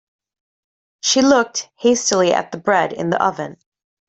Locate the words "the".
2.51-2.57, 3.11-3.21